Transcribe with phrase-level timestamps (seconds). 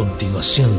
[0.00, 0.70] continuación,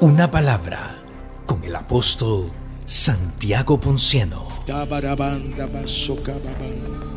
[0.00, 0.96] una palabra
[1.44, 2.52] con el apóstol
[2.86, 4.46] Santiago Ponciano.
[4.64, 7.16] Tabarabanda basokababanda.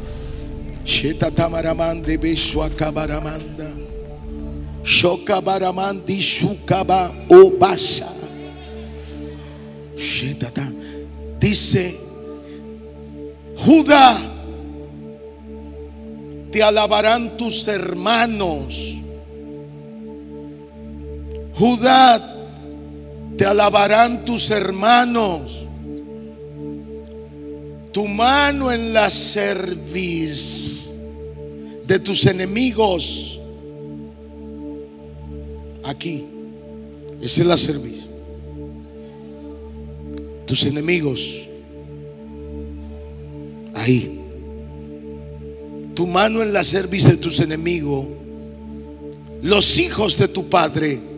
[0.84, 3.70] Shetatamarabande beshuakabaramanda.
[4.84, 8.10] Shokabaramandi shukaba obasha.
[9.96, 10.72] Shetata.
[11.40, 12.00] Dice
[13.64, 14.18] Judá,
[16.52, 19.01] te alabarán tus hermanos.
[21.62, 22.20] Judá,
[23.38, 25.68] te alabarán tus hermanos.
[27.92, 30.90] Tu mano en la cerviz
[31.86, 33.40] de tus enemigos.
[35.84, 36.26] Aquí.
[37.22, 38.06] Esa es la cerviz.
[40.48, 41.48] Tus enemigos.
[43.76, 44.20] Ahí.
[45.94, 48.08] Tu mano en la cerviz de tus enemigos.
[49.44, 51.11] Los hijos de tu padre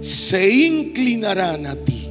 [0.00, 2.08] se inclinarán a ti.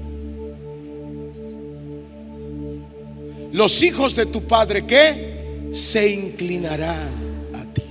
[3.52, 7.84] Los hijos de tu padre que se inclinarán a ti.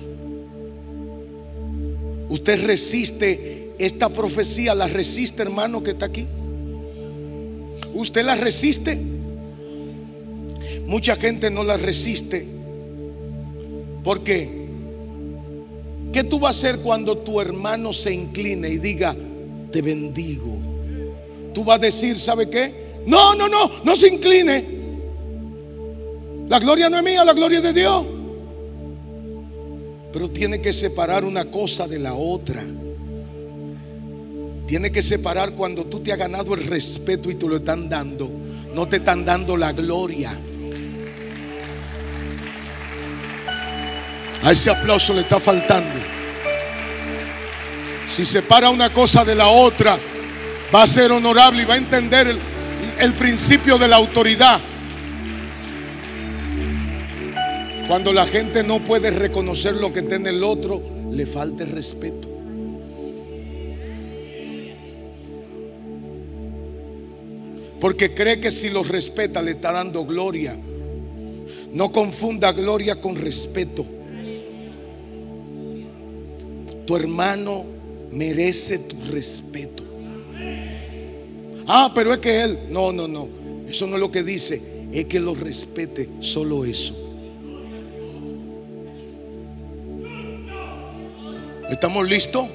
[2.28, 6.26] Usted resiste esta profecía, la resiste hermano que está aquí.
[7.92, 8.98] Usted la resiste.
[10.86, 12.46] Mucha gente no la resiste.
[14.04, 14.48] ¿Por qué?
[16.12, 19.14] ¿Qué tú vas a hacer cuando tu hermano se incline y diga,
[19.70, 20.58] te bendigo?
[21.54, 23.02] Tú vas a decir, ¿sabe qué?
[23.06, 24.64] No, no, no, no se incline.
[26.48, 28.06] La gloria no es mía, la gloria es de Dios.
[30.12, 32.64] Pero tiene que separar una cosa de la otra.
[34.66, 38.30] Tiene que separar cuando tú te has ganado el respeto y te lo están dando.
[38.74, 40.38] No te están dando la gloria.
[44.42, 46.17] A ese aplauso le está faltando.
[48.08, 49.98] Si separa una cosa de la otra,
[50.74, 52.26] va a ser honorable y va a entender
[52.98, 54.58] el, principio de la autoridad.
[57.86, 62.28] Cuando la gente no puede reconocer lo que tiene el otro, le falta el respeto.
[67.78, 70.56] Porque cree que si lo respeta le está dando gloria.
[71.74, 73.84] No confunda gloria con respeto.
[76.86, 77.77] Tu hermano
[78.10, 79.84] merece tu respeto.
[81.66, 83.28] Ah, pero es que él, no, no, no.
[83.68, 84.62] Eso no es lo que dice.
[84.92, 86.94] Es que lo respete, solo eso.
[91.68, 92.46] ¿Estamos listos?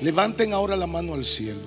[0.00, 1.60] Levanten ahora la mano al cielo.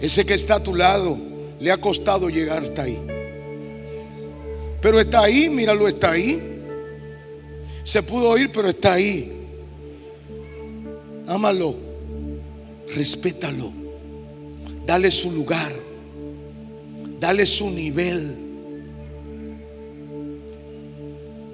[0.00, 1.18] Ese que está a tu lado
[1.58, 3.00] le ha costado llegar hasta ahí.
[4.80, 6.51] Pero está ahí, míralo, está ahí.
[7.84, 9.32] Se pudo ir, pero está ahí.
[11.26, 11.74] Ámalo,
[12.94, 13.72] respétalo,
[14.86, 15.72] dale su lugar,
[17.18, 18.36] dale su nivel.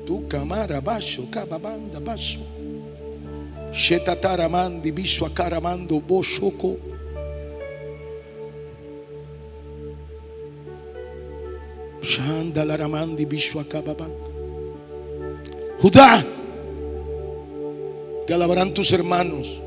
[0.05, 2.41] Tu camara baixo, cababanda baixo.
[3.73, 6.79] Shetataramandi bisho akaramando boshoko.
[12.01, 14.28] Shandalaramandi bisho akababanda.
[15.81, 16.25] Judá,
[18.27, 19.61] te alabarán tus hermanos.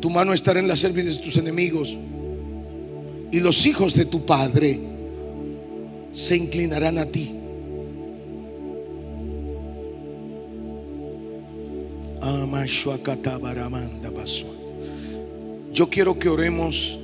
[0.00, 1.98] Tu mano estará en la cerviz de tus enemigos.
[3.30, 4.80] Y los hijos de tu padre
[6.12, 7.34] se inclinarán a ti.
[15.72, 16.98] Yo quiero que oremos,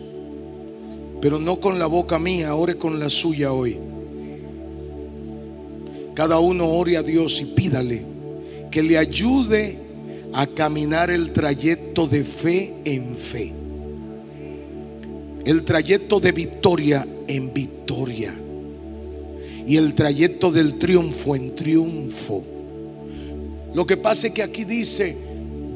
[1.21, 3.79] pero no con la boca mía, ore con la suya hoy.
[6.17, 8.03] Cada uno ore a Dios y pídale
[8.71, 9.77] que le ayude
[10.33, 13.53] a caminar el trayecto de fe en fe.
[15.45, 18.35] El trayecto de victoria en victoria.
[19.67, 22.43] Y el trayecto del triunfo en triunfo.
[23.75, 25.15] Lo que pasa es que aquí dice,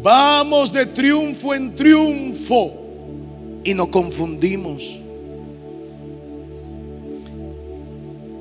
[0.03, 2.73] vamos de triunfo en triunfo.
[3.63, 5.01] Y nos confundimos.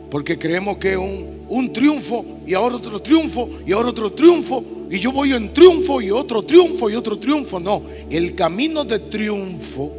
[0.09, 4.63] Porque creemos que un, un triunfo y ahora otro triunfo y ahora otro triunfo.
[4.89, 7.59] Y yo voy en triunfo y otro triunfo y otro triunfo.
[7.59, 9.93] No, el camino de triunfo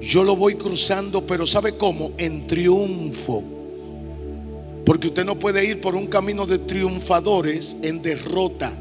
[0.00, 2.12] yo lo voy cruzando, pero ¿sabe cómo?
[2.16, 3.44] En triunfo.
[4.84, 8.72] Porque usted no puede ir por un camino de triunfadores en derrota.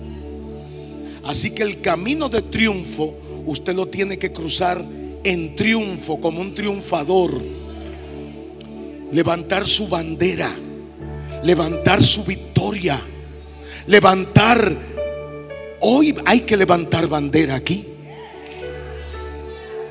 [1.25, 3.13] Así que el camino de triunfo
[3.45, 4.83] usted lo tiene que cruzar
[5.23, 7.33] en triunfo, como un triunfador.
[9.11, 10.55] Levantar su bandera,
[11.43, 12.99] levantar su victoria,
[13.87, 14.75] levantar.
[15.81, 17.85] Hoy hay que levantar bandera aquí.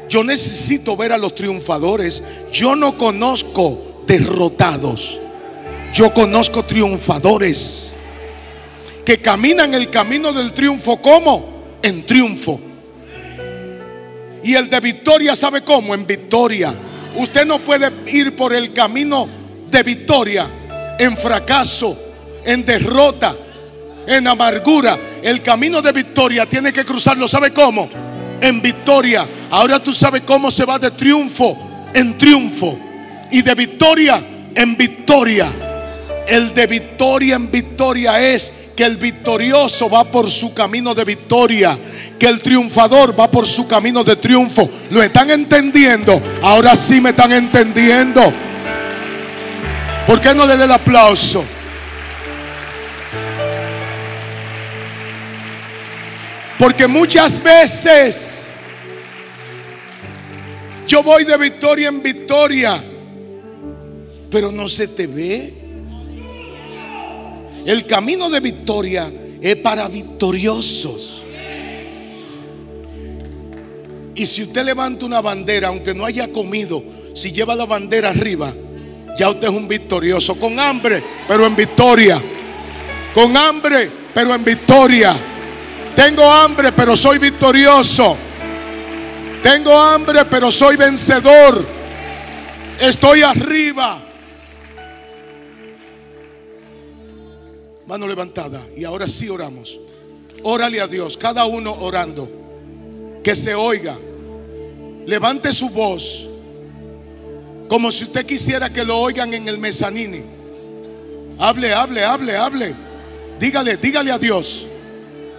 [0.08, 2.22] Yo necesito ver a los triunfadores.
[2.52, 5.18] Yo no conozco derrotados.
[5.94, 7.94] Yo conozco triunfadores
[9.04, 11.00] que caminan el camino del triunfo.
[11.00, 11.78] ¿Cómo?
[11.82, 12.60] En triunfo.
[14.42, 15.94] Y el de victoria, ¿sabe cómo?
[15.94, 16.74] En victoria.
[17.16, 19.26] Usted no puede ir por el camino
[19.70, 20.48] de victoria
[20.98, 21.96] en fracaso,
[22.44, 23.36] en derrota,
[24.06, 24.98] en amargura.
[25.22, 27.28] El camino de victoria tiene que cruzarlo.
[27.28, 27.88] ¿Sabe cómo?
[28.40, 29.26] En victoria.
[29.50, 31.56] Ahora tú sabes cómo se va de triunfo
[31.94, 32.78] en triunfo.
[33.30, 34.22] Y de victoria
[34.54, 35.48] en victoria.
[36.26, 41.76] El de victoria en victoria es que el victorioso va por su camino de victoria,
[42.18, 44.70] que el triunfador va por su camino de triunfo.
[44.90, 46.22] ¿Lo están entendiendo?
[46.42, 48.32] Ahora sí me están entendiendo.
[50.08, 51.44] ¿Por qué no le dé el aplauso?
[56.58, 58.52] Porque muchas veces
[60.87, 62.82] yo voy de victoria en victoria,
[64.31, 65.52] pero no se te ve.
[67.66, 69.12] El camino de victoria
[69.43, 71.22] es para victoriosos.
[74.14, 76.82] Y si usted levanta una bandera, aunque no haya comido,
[77.14, 78.54] si lleva la bandera arriba,
[79.18, 80.38] ya usted es un victorioso.
[80.38, 82.22] Con hambre, pero en victoria.
[83.12, 85.16] Con hambre, pero en victoria.
[85.96, 88.16] Tengo hambre, pero soy victorioso.
[89.42, 91.66] Tengo hambre, pero soy vencedor.
[92.80, 94.00] Estoy arriba.
[97.86, 98.64] Mano levantada.
[98.76, 99.80] Y ahora sí oramos.
[100.44, 102.30] Órale a Dios, cada uno orando.
[103.24, 103.96] Que se oiga.
[105.06, 106.27] Levante su voz.
[107.68, 110.24] Como si usted quisiera que lo oigan en el mezanini.
[111.38, 112.74] Hable, hable, hable, hable.
[113.38, 114.66] Dígale, dígale a Dios.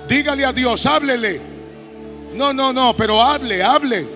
[0.08, 1.42] Dígale a Dios, háblele.
[2.34, 4.08] No, no, no, pero hable, hable.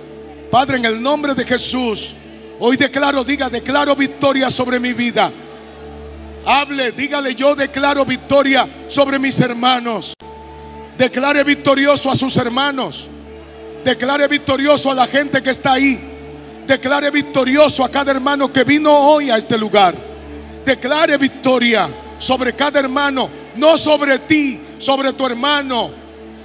[0.50, 2.14] Padre, en el nombre de Jesús,
[2.60, 5.32] hoy declaro, diga, declaro victoria sobre mi vida.
[6.46, 10.14] Hable, dígale, yo declaro victoria sobre mis hermanos.
[10.98, 13.08] Declare victorioso a sus hermanos.
[13.84, 16.13] Declare victorioso a la gente que está ahí.
[16.68, 19.96] Declare victorioso a cada hermano que vino hoy a este lugar.
[20.66, 21.90] Declare victoria
[22.20, 25.92] sobre cada hermano, no sobre ti, sobre tu hermano.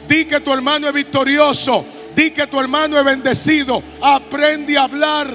[0.09, 1.85] Di que tu hermano es victorioso.
[2.15, 3.83] Di que tu hermano es bendecido.
[4.01, 5.29] Aprende a hablar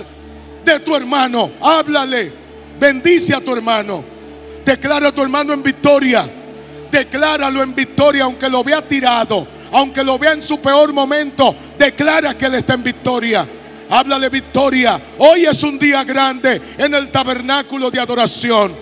[0.66, 1.52] de tu hermano.
[1.62, 2.34] Háblale.
[2.80, 4.04] Bendice a tu hermano.
[4.66, 6.30] Declara a tu hermano en victoria.
[6.92, 11.56] Decláralo en victoria, aunque lo vea tirado, aunque lo vea en su peor momento.
[11.78, 13.48] Declara que él está en victoria.
[13.94, 15.00] Háblale victoria.
[15.20, 18.74] Hoy es un día grande en el tabernáculo de adoración.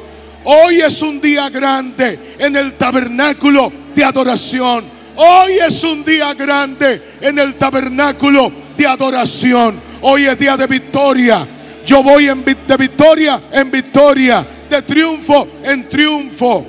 [0.45, 4.85] Hoy es un día grande en el tabernáculo de adoración.
[5.17, 9.81] Hoy es un día grande en el tabernáculo de adoración.
[9.99, 11.45] Hoy es día de victoria.
[11.85, 16.65] Yo voy en, de victoria en victoria, de triunfo en triunfo.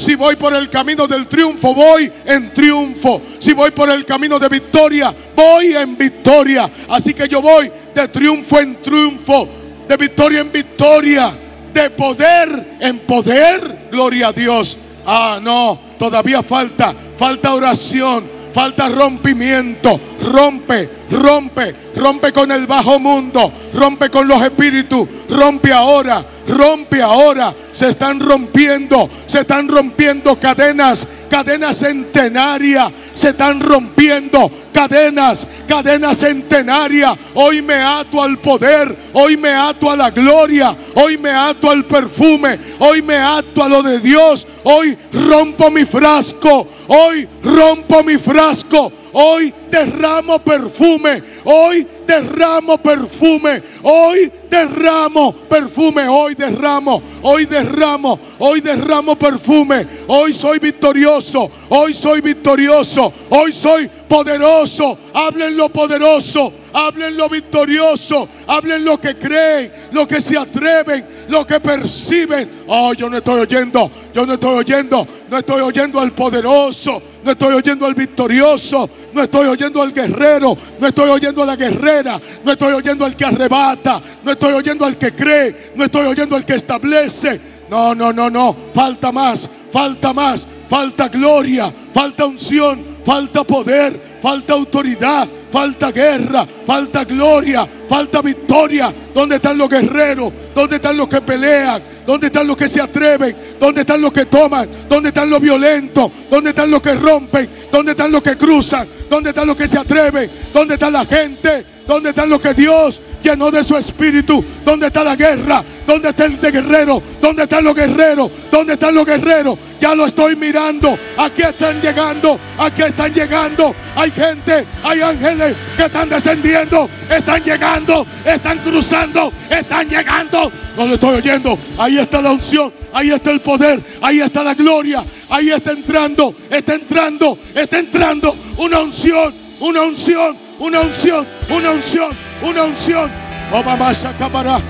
[0.00, 3.20] Si voy por el camino del triunfo, voy en triunfo.
[3.38, 6.70] Si voy por el camino de victoria, voy en victoria.
[6.88, 9.48] Así que yo voy de triunfo en triunfo,
[9.88, 11.32] de victoria en victoria,
[11.72, 13.88] de poder en poder.
[13.90, 14.78] Gloria a Dios.
[15.06, 20.00] Ah, no, todavía falta, falta oración, falta rompimiento.
[20.20, 27.54] Rompe, rompe, rompe con el bajo mundo, rompe con los espíritus, rompe ahora, rompe ahora.
[27.72, 37.16] Se están rompiendo, se están rompiendo cadenas, cadenas centenarias, se están rompiendo cadenas, cadenas centenarias.
[37.34, 41.86] Hoy me ato al poder, hoy me ato a la gloria, hoy me ato al
[41.86, 48.18] perfume, hoy me ato a lo de Dios, hoy rompo mi frasco, hoy rompo mi
[48.18, 48.99] frasco.
[49.12, 51.22] Hoy derramo perfume.
[51.44, 53.62] Hoy derramo perfume.
[53.82, 56.08] Hoy derramo perfume.
[56.08, 57.02] Hoy derramo.
[57.22, 58.18] Hoy derramo.
[58.38, 59.86] Hoy derramo perfume.
[60.06, 61.50] Hoy soy victorioso.
[61.68, 63.12] Hoy soy victorioso.
[63.30, 64.98] Hoy soy poderoso.
[65.12, 66.52] Hablen lo poderoso.
[66.72, 68.28] Hablen lo victorioso.
[68.46, 69.72] Hablen lo que creen.
[69.92, 71.26] Lo que se atreven.
[71.28, 72.64] Lo que perciben.
[72.66, 73.90] Oh, yo no estoy oyendo.
[74.14, 75.06] Yo no estoy oyendo.
[75.28, 77.09] No estoy oyendo al poderoso.
[77.22, 78.88] No estoy oyendo al victorioso.
[79.12, 80.56] No estoy oyendo al guerrero.
[80.78, 82.20] No estoy oyendo a la guerrera.
[82.44, 84.00] No estoy oyendo al que arrebata.
[84.22, 85.72] No estoy oyendo al que cree.
[85.74, 87.40] No estoy oyendo al que establece.
[87.68, 88.56] No, no, no, no.
[88.74, 89.48] Falta más.
[89.72, 90.46] Falta más.
[90.68, 91.72] Falta gloria.
[91.92, 92.84] Falta unción.
[93.04, 94.18] Falta poder.
[94.22, 95.28] Falta autoridad.
[95.50, 96.46] Falta guerra.
[96.66, 97.68] Falta gloria.
[97.88, 98.94] Falta victoria.
[99.14, 100.32] ¿Dónde están los guerreros?
[100.54, 101.82] ¿Dónde están los que pelean?
[102.10, 103.36] ¿Dónde están los que se atreven?
[103.60, 104.68] ¿Dónde están los que toman?
[104.88, 106.10] ¿Dónde están los violentos?
[106.28, 107.48] ¿Dónde están los que rompen?
[107.70, 108.88] ¿Dónde están los que cruzan?
[109.08, 110.28] ¿Dónde están los que se atreven?
[110.52, 111.64] ¿Dónde está la gente?
[111.86, 114.44] ¿Dónde están los que Dios llenó de su espíritu?
[114.64, 115.64] ¿Dónde está la guerra?
[115.86, 117.02] ¿Dónde está el de guerrero?
[117.20, 118.30] ¿Dónde están los guerreros?
[118.50, 119.58] ¿Dónde están los guerreros?
[119.80, 120.96] Ya lo estoy mirando.
[121.16, 122.38] Aquí están llegando.
[122.58, 123.74] Aquí están llegando.
[123.96, 126.88] Hay gente, hay ángeles que están descendiendo.
[127.10, 128.06] Están llegando.
[128.24, 129.32] Están cruzando.
[129.48, 130.52] Están llegando.
[130.76, 131.58] No lo estoy oyendo.
[131.78, 132.72] Ahí está la unción.
[132.92, 133.80] Ahí está el poder.
[134.00, 135.04] Ahí está la gloria.
[135.28, 136.34] Ahí está entrando.
[136.50, 137.38] Está entrando.
[137.54, 138.36] Está entrando.
[138.58, 139.34] Una unción.
[139.60, 140.49] Una unción.
[140.60, 141.26] Una unción.
[141.48, 142.10] Una unción.
[142.42, 143.10] Una unción.
[143.50, 144.60] Oh mamá shakabara.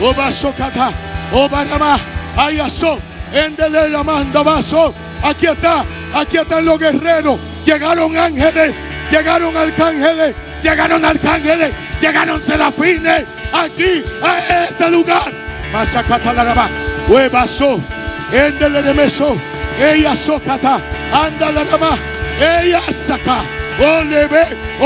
[0.00, 0.92] Oh bashokata.
[1.32, 1.98] Oh barama.
[2.36, 2.98] Ayaso.
[3.32, 4.94] Endele la manda vaso.
[5.22, 5.84] Aquí está.
[6.14, 7.40] Aquí están los guerreros.
[7.66, 8.76] Llegaron ángeles.
[9.10, 10.34] Llegaron arcángeles.
[10.62, 11.72] Llegaron arcángeles.
[12.00, 13.24] Llegaron serafines.
[13.52, 15.32] Aquí a este lugar.
[15.72, 16.68] Masakata la rama.
[17.08, 17.80] Huevaso.
[18.32, 19.36] Endele de meso.
[19.80, 20.80] Ella socata.
[21.12, 21.98] Anda la rama.
[22.40, 23.42] Ella saca.
[23.80, 24.44] Ole ve.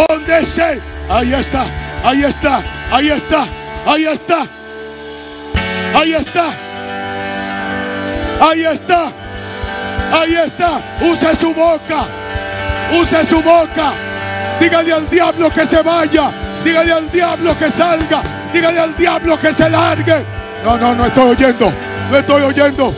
[0.09, 0.81] Donde se.
[1.09, 1.65] Ahí está.
[2.05, 2.63] Ahí está.
[2.91, 3.47] Ahí está.
[3.87, 4.47] Ahí está.
[5.95, 6.49] Ahí está.
[8.41, 9.13] Ahí está.
[10.13, 10.81] Ahí está.
[11.01, 12.07] Use su boca.
[13.01, 13.93] Use su boca.
[14.61, 16.31] Dígale al diablo que se vaya.
[16.65, 18.23] Dígale al diablo que salga.
[18.53, 20.25] Dígale al diablo que se largue.
[20.65, 21.73] No, no, no estoy oyendo.
[22.11, 22.95] No estoy oyendo.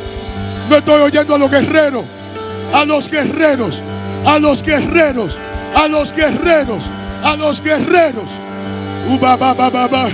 [0.69, 2.05] No estoy oyendo a los guerreros.
[2.73, 3.83] A los guerreros.
[4.27, 5.39] A los guerreros
[5.79, 6.83] a los guerreros,
[7.23, 8.29] a los guerreros.
[9.09, 10.09] Uba ba ba ba ba.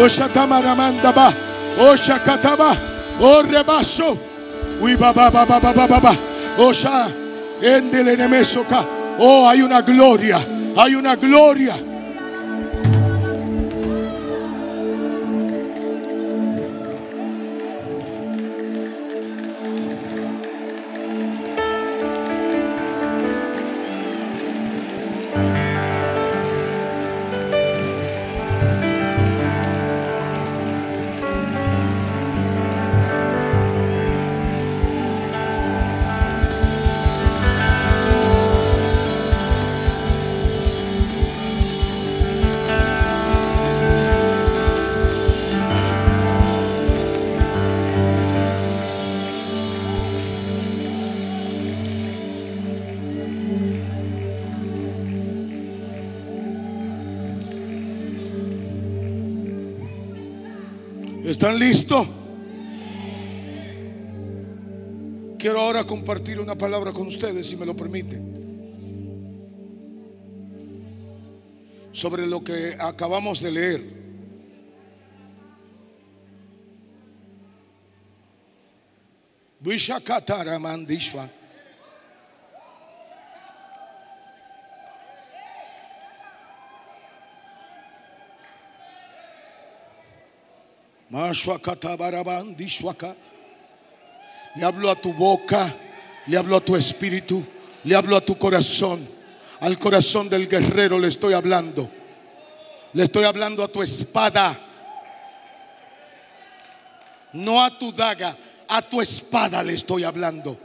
[0.00, 1.32] Oshatamaranda ba.
[1.78, 2.76] Oshakataba.
[3.20, 4.16] Orrebaso.
[4.80, 6.16] Uba ba ba ba ba ba ba ba.
[6.58, 7.08] Osha.
[7.60, 8.84] Endelenemesoka.
[9.18, 10.38] Oh, hay una gloria.
[10.76, 11.74] Hay una gloria.
[61.46, 62.08] ¿Están listos?
[65.38, 68.34] Quiero ahora compartir una palabra con ustedes, si me lo permiten.
[71.92, 73.84] Sobre lo que acabamos de leer.
[79.60, 80.58] Vishakatara
[91.08, 91.18] Le
[94.64, 95.72] hablo a tu boca,
[96.26, 97.44] le hablo a tu espíritu,
[97.84, 99.06] le hablo a tu corazón.
[99.60, 101.88] Al corazón del guerrero le estoy hablando.
[102.92, 104.58] Le estoy hablando a tu espada.
[107.32, 108.36] No a tu daga,
[108.68, 110.58] a tu espada le estoy hablando.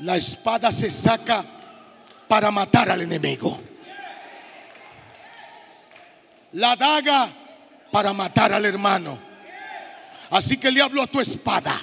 [0.00, 1.57] La espada se saca
[2.28, 3.58] para matar al enemigo.
[6.52, 7.28] La daga
[7.90, 9.18] para matar al hermano.
[10.30, 11.80] Así que le hablo a tu espada.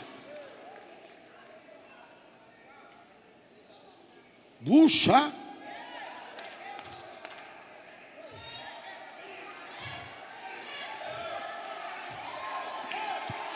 [4.59, 5.31] Busha.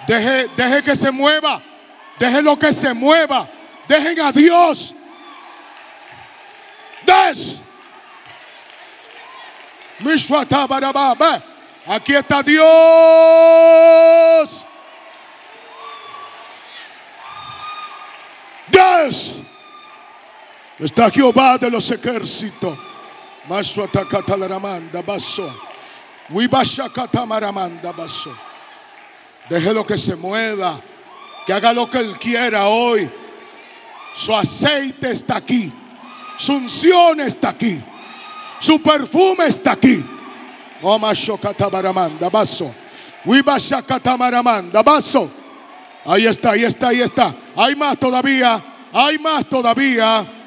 [0.08, 1.62] Deje, deje que se mueva.
[2.17, 3.48] Deje lo que se mueva.
[3.88, 4.96] Dejen a Dios.
[7.09, 7.59] Des.
[9.99, 11.41] Mishwata baraba, ve.
[11.87, 12.65] Aquí está Dios.
[18.67, 19.41] Dios.
[20.79, 22.77] Está Jehová de los ejércitos.
[23.47, 25.51] Mashwata katalaramanda baso.
[26.29, 28.31] Wibasha katamaramanda baso.
[29.49, 30.79] Déjelo que se mueva.
[31.45, 33.09] Que haga lo que él quiera hoy.
[34.15, 35.73] Su aceite está aquí.
[36.39, 37.79] Su unción está aquí.
[38.60, 40.03] Su perfume está aquí.
[40.81, 42.74] Omashokatabaramanda baso.
[44.84, 45.31] Baso.
[46.05, 47.36] Ahí está, ahí está, ahí está.
[47.55, 48.63] Hay más todavía.
[48.93, 50.38] Hay más todavía.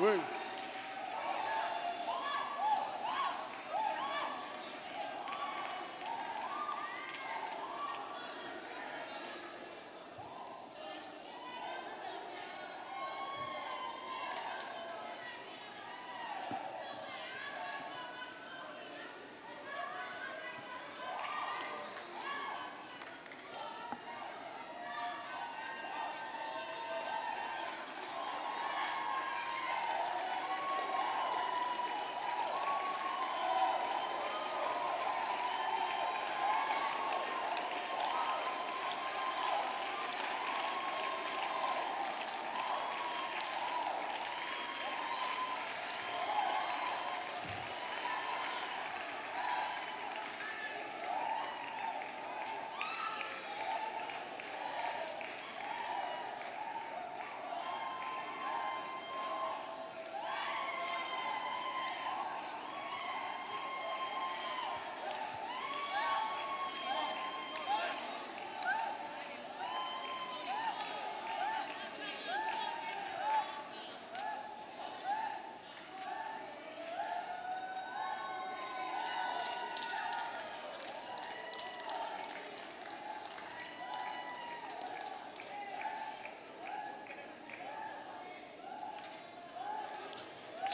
[0.00, 0.37] Uy.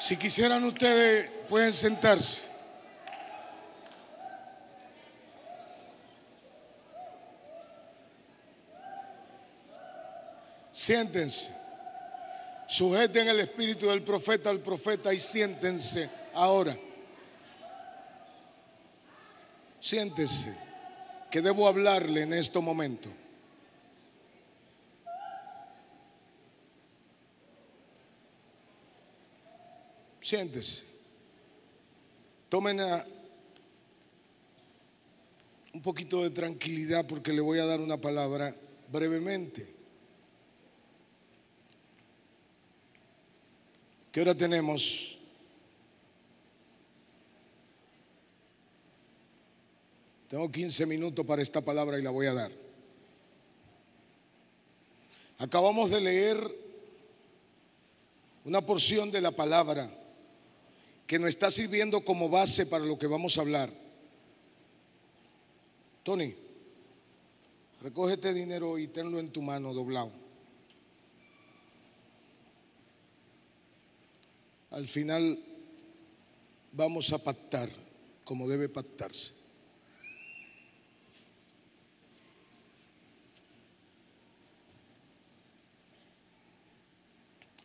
[0.05, 2.45] Si quisieran ustedes, pueden sentarse.
[10.71, 11.55] Siéntense.
[12.69, 16.77] Sujeten el espíritu del profeta al profeta y siéntense ahora.
[19.81, 20.55] Siéntense,
[21.31, 23.09] que debo hablarle en este momento.
[30.25, 30.85] Siéntese.
[32.49, 32.81] Tomen
[35.75, 38.57] un poquito de tranquilidad porque le voy a dar una palabra
[38.91, 39.71] brevemente.
[44.11, 45.19] ¿Qué hora tenemos?
[50.31, 52.53] Tengo 15 minutos para esta palabra y la voy a dar.
[55.37, 56.39] Acabamos de leer
[58.47, 60.01] una porción de la palabra
[61.07, 63.71] que nos está sirviendo como base para lo que vamos a hablar.
[66.03, 66.35] Tony,
[67.81, 70.13] recoge este dinero y tenlo en tu mano doblado.
[74.71, 75.39] Al final
[76.73, 77.71] vamos a pactar
[78.25, 79.33] como debe pactarse.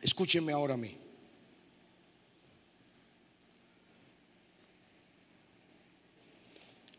[0.00, 0.96] Escúcheme ahora a mí.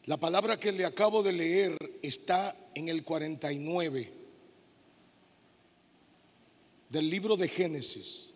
[0.05, 4.11] La palabra que le acabo de leer está en el 49
[6.89, 8.29] del libro de Génesis.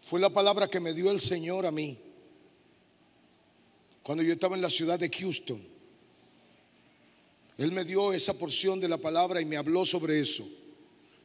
[0.00, 1.98] Fue la palabra que me dio el Señor a mí
[4.04, 5.60] cuando yo estaba en la ciudad de Houston.
[7.58, 10.46] Él me dio esa porción de la palabra y me habló sobre eso.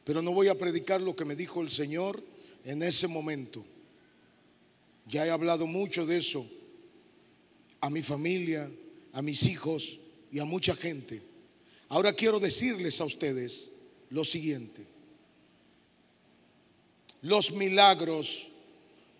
[0.02, 2.20] Pero no voy a predicar lo que me dijo el Señor
[2.64, 3.64] en ese momento.
[5.06, 6.44] Ya he hablado mucho de eso
[7.80, 8.70] a mi familia,
[9.12, 9.98] a mis hijos
[10.30, 11.22] y a mucha gente.
[11.88, 13.70] Ahora quiero decirles a ustedes
[14.10, 14.86] lo siguiente.
[17.22, 18.48] Los milagros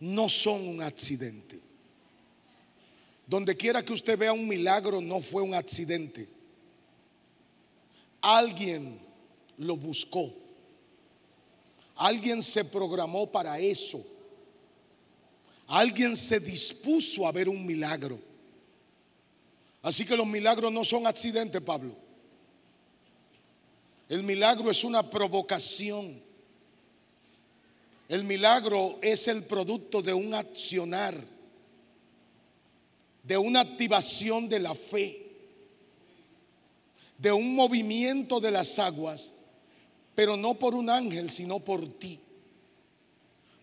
[0.01, 1.61] no son un accidente.
[3.27, 6.27] Donde quiera que usted vea un milagro, no fue un accidente.
[8.21, 8.99] Alguien
[9.59, 10.33] lo buscó.
[11.97, 14.05] Alguien se programó para eso.
[15.67, 18.30] Alguien se dispuso a ver un milagro.
[19.83, 21.95] Así que los milagros no son accidentes, Pablo.
[24.09, 26.21] El milagro es una provocación.
[28.09, 31.15] El milagro es el producto de un accionar,
[33.23, 35.27] de una activación de la fe,
[37.17, 39.31] de un movimiento de las aguas,
[40.17, 42.19] pero no por un ángel, sino por ti.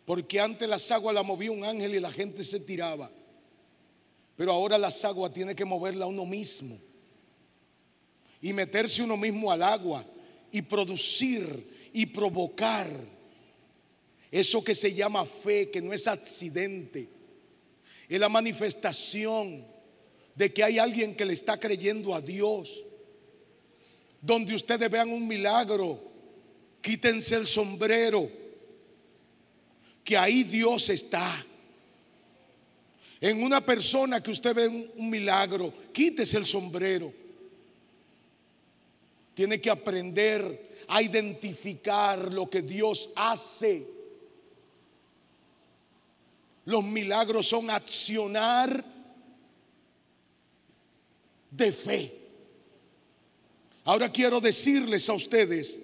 [0.05, 3.11] Porque antes las aguas las movía un ángel y la gente se tiraba.
[4.37, 6.77] Pero ahora las aguas tiene que moverla uno mismo.
[8.39, 10.05] Y meterse uno mismo al agua
[10.51, 12.87] y producir y provocar
[14.29, 17.09] eso que se llama fe, que no es accidente.
[18.07, 19.65] Es la manifestación
[20.35, 22.83] de que hay alguien que le está creyendo a Dios.
[24.21, 25.99] Donde ustedes vean un milagro,
[26.79, 28.29] quítense el sombrero.
[30.03, 31.45] que ahí Dios está.
[33.19, 37.11] En una persona que usted ve un, milagro, quítese el sombrero.
[39.33, 43.87] Tiene que aprender a identificar lo que Dios hace.
[46.65, 48.83] Los milagros son accionar
[51.49, 52.13] de fe.
[53.83, 55.79] Ahora quiero decirles a ustedes,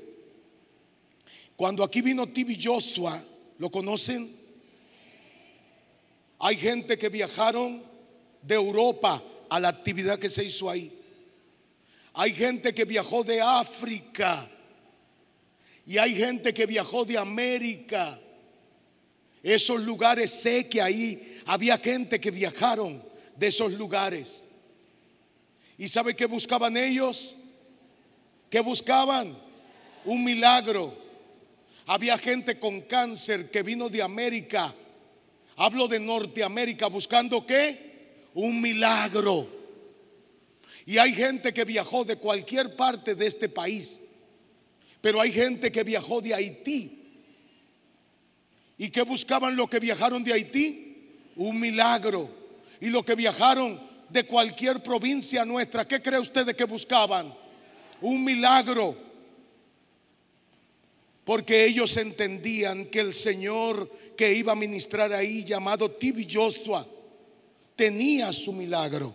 [1.56, 3.24] cuando aquí vino Tibi Joshua,
[3.58, 4.42] ¿lo conocen?
[6.45, 7.82] Hay gente que viajaron
[8.41, 10.91] de Europa a la actividad que se hizo ahí.
[12.15, 14.49] Hay gente que viajó de África.
[15.86, 18.19] Y hay gente que viajó de América.
[19.41, 23.01] Esos lugares sé que ahí había gente que viajaron
[23.38, 24.45] de esos lugares.
[25.77, 27.38] ¿Y sabe qué buscaban ellos?
[28.49, 29.34] ¿Qué buscaban?
[30.03, 30.93] Un milagro.
[31.86, 34.75] Había gente con cáncer que vino de América.
[35.56, 38.28] Hablo de Norteamérica buscando qué?
[38.34, 39.48] Un milagro.
[40.86, 44.02] Y hay gente que viajó de cualquier parte de este país.
[45.02, 47.00] Pero hay gente que viajó de Haití.
[48.78, 51.30] ¿Y qué buscaban los que viajaron de Haití?
[51.36, 52.30] Un milagro.
[52.82, 57.34] Y los que viajaron de cualquier provincia nuestra, ¿qué cree usted de que buscaban?
[58.02, 58.96] Un milagro.
[61.24, 66.86] Porque ellos entendían que el Señor que iba a ministrar ahí, llamado Tibi Joshua,
[67.76, 69.14] tenía su milagro.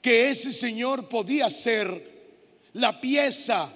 [0.00, 2.10] Que ese Señor podía ser
[2.74, 3.72] la pieza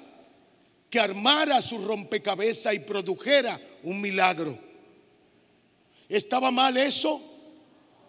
[0.91, 4.59] que armara su rompecabezas y produjera un milagro.
[6.09, 7.21] ¿Estaba mal eso?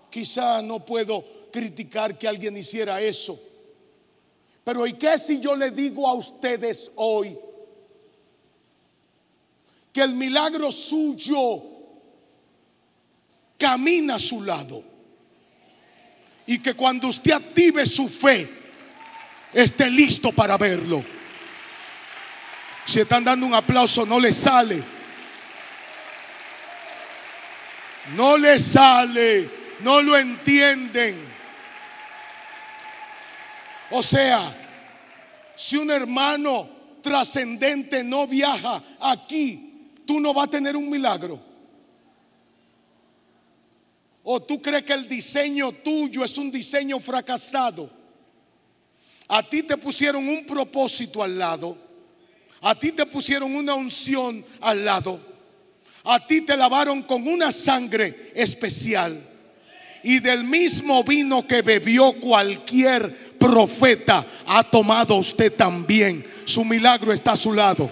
[0.09, 3.39] Quizá no puedo criticar que alguien hiciera eso.
[4.63, 7.37] Pero ¿y qué si yo le digo a ustedes hoy
[9.97, 11.63] que el milagro suyo
[13.57, 14.83] camina a su lado?
[16.45, 18.47] Y que cuando usted active su fe,
[19.51, 21.03] esté listo para verlo.
[22.85, 24.83] Si están dando un aplauso, no le sale.
[28.15, 31.17] No le sale, no lo entienden.
[33.89, 34.55] O sea,
[35.55, 36.69] si un hermano
[37.01, 39.66] trascendente no viaja aquí,
[40.07, 41.39] tú no vas a tener un milagro.
[44.23, 47.89] O tú crees que el diseño tuyo es un diseño fracasado.
[49.27, 51.77] A ti te pusieron un propósito al lado.
[52.61, 55.19] A ti te pusieron una unción al lado.
[56.03, 59.21] A ti te lavaron con una sangre especial.
[60.03, 66.25] Y del mismo vino que bebió cualquier profeta, ha tomado usted también.
[66.45, 67.89] Su milagro está a su lado.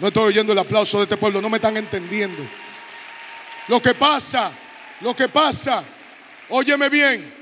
[0.00, 2.42] No estoy oyendo el aplauso de este pueblo, no me están entendiendo.
[3.68, 4.50] Lo que pasa,
[5.00, 5.84] lo que pasa,
[6.48, 7.34] óyeme bien,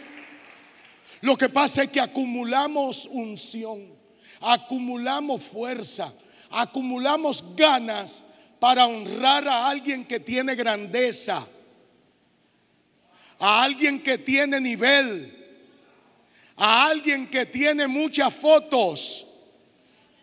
[1.21, 3.99] lo que pasa es que acumulamos unción
[4.41, 6.13] acumulamos fuerza,
[6.51, 8.23] acumulamos ganas
[8.59, 11.47] para honrar a alguien que tiene grandeza,
[13.39, 15.35] a alguien que tiene nivel,
[16.57, 19.27] a alguien que tiene muchas fotos,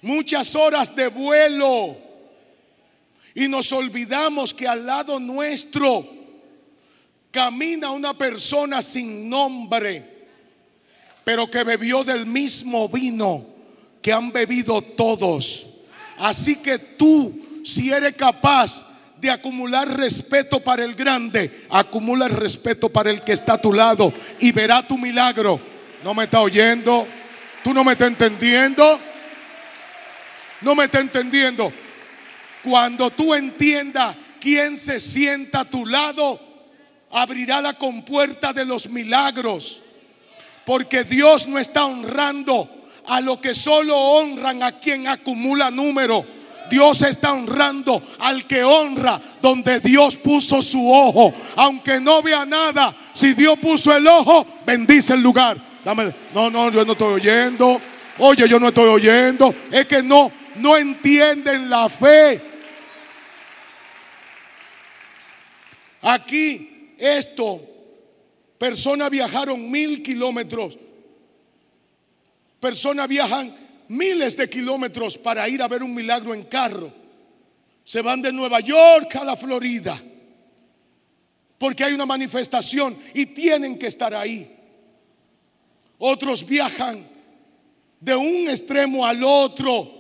[0.02, 2.05] muchas horas de vuelo.
[3.36, 6.08] Y nos olvidamos que al lado nuestro
[7.32, 10.04] camina una persona sin nombre,
[11.26, 13.46] pero que bebió del mismo vino
[14.02, 15.68] que han bebido todos.
[16.18, 18.86] Así que tú, si eres capaz
[19.18, 23.74] de acumular respeto para el grande, acumula el respeto para el que está a tu
[23.74, 25.60] lado y verá tu milagro.
[26.06, 27.06] ¿No me está oyendo?
[27.66, 28.98] ¿Tú no me estás entendiendo?
[30.62, 31.74] No me está entendiendo.
[32.66, 36.40] Cuando tú entiendas quién se sienta a tu lado,
[37.12, 39.82] abrirá la compuerta de los milagros.
[40.66, 42.68] Porque Dios no está honrando
[43.06, 46.26] a lo que solo honran a quien acumula número.
[46.68, 51.36] Dios está honrando al que honra donde Dios puso su ojo.
[51.58, 55.56] Aunque no vea nada, si Dios puso el ojo, bendice el lugar.
[55.84, 57.80] Dame, no, no, yo no estoy oyendo.
[58.18, 59.54] Oye, yo no estoy oyendo.
[59.72, 62.55] Es que no, no entienden la fe.
[66.02, 67.62] Aquí, esto,
[68.58, 70.78] personas viajaron mil kilómetros
[72.66, 73.56] Personas viajan
[73.90, 76.92] miles de kilómetros para ir a ver un milagro en carro.
[77.84, 80.02] Se van de Nueva York a la Florida.
[81.60, 84.52] Porque hay una manifestación y tienen que estar ahí.
[86.00, 87.08] Otros viajan
[88.00, 89.92] de un extremo al otro.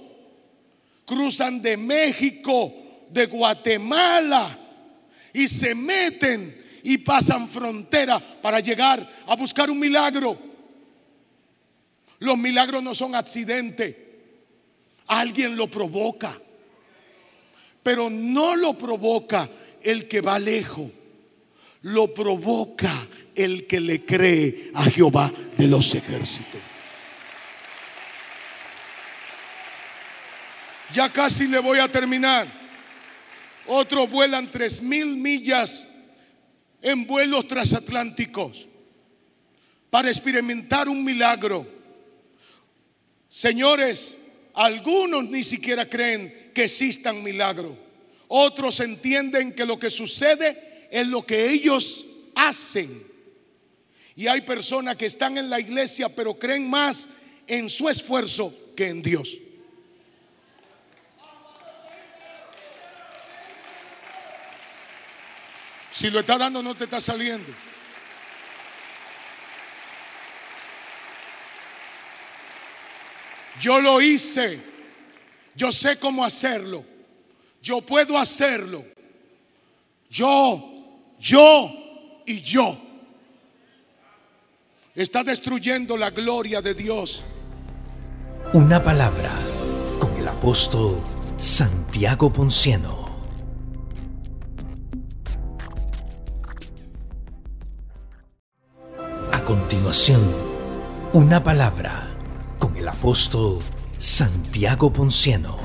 [1.05, 2.73] Cruzan de México
[3.12, 4.58] de Guatemala
[5.35, 10.37] y se meten y pasan frontera para llegar a buscar un milagro.
[12.19, 13.93] Los milagros no son accidentes.
[15.07, 16.39] Alguien lo provoca.
[17.83, 19.49] Pero no lo provoca
[19.83, 20.89] el que va lejos.
[21.81, 22.93] Lo provoca
[23.35, 26.61] el que le cree a Jehová de los ejércitos.
[30.93, 32.64] Ya casi le voy a terminar.
[33.67, 35.88] Otros vuelan tres mil millas
[36.82, 38.67] en vuelos transatlánticos
[39.89, 41.65] para experimentar un milagro.
[43.28, 44.17] Señores,
[44.54, 47.75] algunos ni siquiera creen que existan milagros.
[48.28, 53.04] Otros entienden que lo que sucede es lo que ellos hacen.
[54.15, 57.10] Y hay personas que están en la iglesia pero creen más
[57.47, 59.38] en su esfuerzo que en Dios.
[65.95, 67.49] Si lo está dando no te está saliendo.
[73.62, 74.60] Yo lo hice.
[75.55, 76.84] Yo sé cómo hacerlo.
[77.62, 78.84] Yo puedo hacerlo.
[80.10, 80.62] Yo,
[81.17, 81.71] yo
[82.25, 82.77] y yo.
[84.93, 87.23] Está destruyendo la gloria de Dios.
[88.51, 89.31] Una palabra
[89.97, 91.01] con el apóstol
[91.38, 93.04] Santiago Ponciano.
[99.45, 100.21] Continuación,
[101.13, 102.12] una palabra
[102.58, 103.60] con el apóstol
[103.99, 105.60] Santiago Ponciano.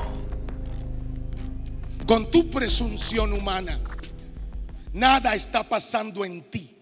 [2.05, 3.79] Con tu presunción humana,
[4.93, 6.75] nada está pasando en ti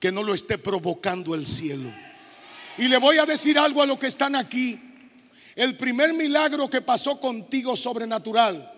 [0.00, 1.92] que no lo esté provocando el cielo.
[2.76, 4.80] Y le voy a decir algo a los que están aquí.
[5.54, 8.68] El primer milagro que pasó contigo sobrenatural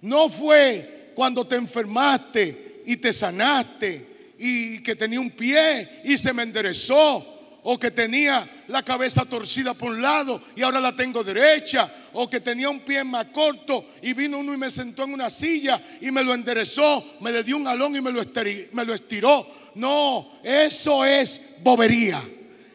[0.00, 6.32] no fue cuando te enfermaste y te sanaste y que tenía un pie y se
[6.32, 7.36] me enderezó
[7.68, 12.30] o que tenía la cabeza torcida por un lado y ahora la tengo derecha, o
[12.30, 15.82] que tenía un pie más corto y vino uno y me sentó en una silla
[16.00, 18.22] y me lo enderezó, me le dio un alón y me lo,
[18.72, 19.44] me lo estiró.
[19.74, 22.22] No, eso es bobería.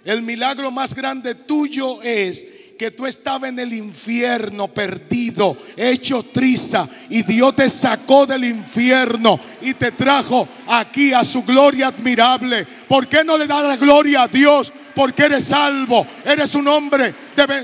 [0.03, 2.45] El milagro más grande tuyo es
[2.81, 9.39] que tú estabas en el infierno perdido, hecho triza, y Dios te sacó del infierno
[9.61, 12.65] y te trajo aquí a su gloria admirable.
[12.87, 14.73] ¿Por qué no le da la gloria a Dios?
[14.95, 17.13] porque eres salvo, eres un hombre.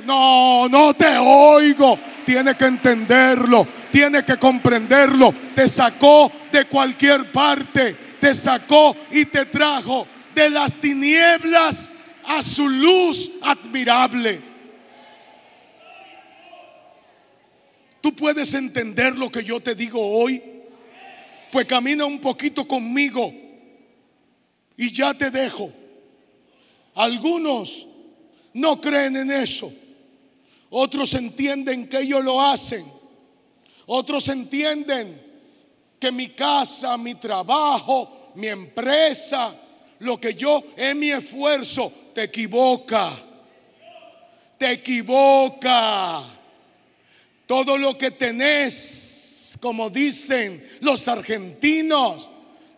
[0.05, 1.97] No, no te oigo.
[2.23, 5.33] Tiene que entenderlo, tiene que comprenderlo.
[5.55, 11.89] Te sacó de cualquier parte, te sacó y te trajo de las tinieblas
[12.27, 14.46] a su luz admirable.
[18.07, 20.41] Tú puedes entender lo que yo te digo hoy.
[21.51, 23.33] Pues camina un poquito conmigo
[24.77, 25.69] y ya te dejo.
[26.95, 27.85] Algunos
[28.53, 29.69] no creen en eso.
[30.69, 32.85] Otros entienden que ellos lo hacen.
[33.87, 35.21] Otros entienden
[35.99, 39.53] que mi casa, mi trabajo, mi empresa,
[39.99, 43.11] lo que yo es mi esfuerzo, te equivoca.
[44.57, 46.36] Te equivoca.
[47.47, 52.29] Todo lo que tenés, como dicen los argentinos,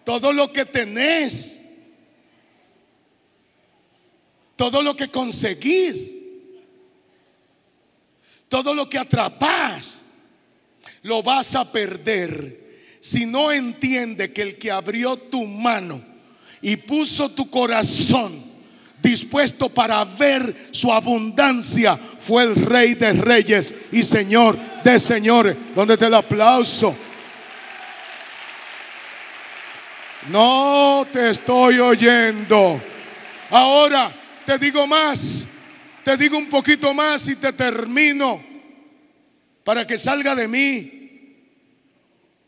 [0.06, 1.60] todo lo que tenés
[4.60, 6.18] todo lo que conseguís,
[8.50, 10.02] todo lo que atrapás,
[11.02, 16.04] lo vas a perder si no entiende que el que abrió tu mano
[16.62, 18.49] y puso tu corazón
[19.02, 25.56] dispuesto para ver su abundancia fue el rey de reyes y señor de señores.
[25.76, 26.96] ¿Dónde te el aplauso?
[30.30, 32.82] No te estoy oyendo.
[33.50, 34.12] Ahora,
[34.46, 35.46] te digo más,
[36.04, 38.44] te digo un poquito más y te termino
[39.64, 41.36] para que salga de mí,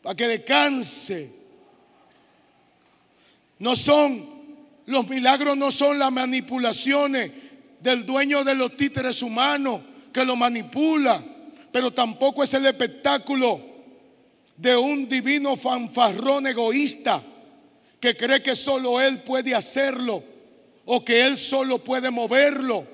[0.02, 1.30] para que descanse.
[3.58, 4.41] No son,
[4.86, 7.30] los milagros no son las manipulaciones
[7.80, 9.80] del dueño de los títeres humanos
[10.12, 11.22] que lo manipula,
[11.70, 13.60] pero tampoco es el espectáculo
[14.56, 17.22] de un divino fanfarrón egoísta
[17.98, 20.22] que cree que solo él puede hacerlo
[20.84, 22.86] o que Él solo puede moverlo.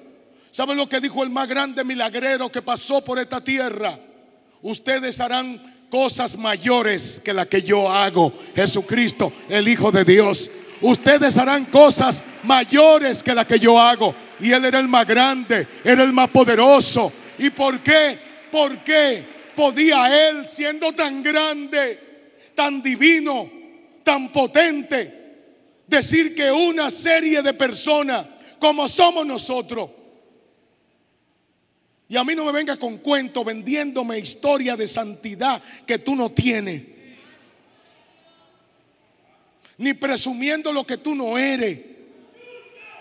[0.51, 3.99] ¿Saben lo que dijo el más grande milagrero que pasó por esta tierra?
[4.63, 10.51] Ustedes harán cosas mayores que la que yo hago, Jesucristo, el Hijo de Dios.
[10.81, 14.15] Ustedes harán cosas mayores que la que yo hago.
[14.41, 17.13] Y Él era el más grande, era el más poderoso.
[17.39, 18.19] ¿Y por qué?
[18.51, 19.39] ¿Por qué?
[19.59, 21.99] podía Él, siendo tan grande,
[22.55, 23.51] tan divino,
[24.05, 25.13] tan potente,
[25.85, 28.25] decir que una serie de personas
[28.61, 29.91] como somos nosotros,
[32.09, 36.31] y a mí no me venga con cuento vendiéndome historia de santidad que tú no
[36.31, 36.83] tienes.
[39.79, 41.79] Ni presumiendo lo que tú no eres.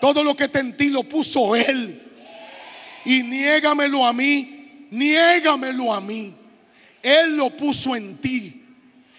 [0.00, 2.02] Todo lo que está en ti lo puso Él.
[3.04, 6.34] Y niégamelo a mí, niégamelo a mí.
[7.02, 8.62] Él lo puso en ti.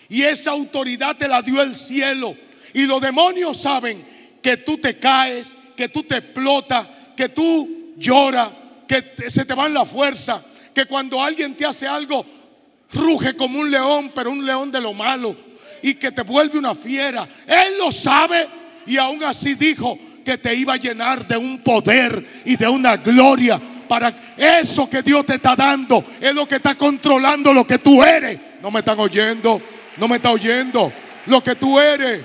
[0.10, 2.36] Y esa autoridad te la dio el cielo.
[2.74, 4.04] Y los demonios saben
[4.42, 8.50] que tú te caes, que tú te explotas, que tú lloras,
[8.88, 10.44] que se te van la fuerza,
[10.74, 12.26] que cuando alguien te hace algo,
[12.92, 15.36] ruge como un león, pero un león de lo malo,
[15.82, 17.28] y que te vuelve una fiera.
[17.48, 18.48] Él lo sabe
[18.86, 22.98] y aún así dijo que te iba a llenar de un poder y de una
[22.98, 27.80] gloria para eso que Dios te está dando es lo que está controlando lo que
[27.80, 28.40] tú eres.
[28.62, 29.60] No me están oyendo,
[29.98, 30.94] no me está oyendo.
[31.26, 32.22] Lo que tú eres.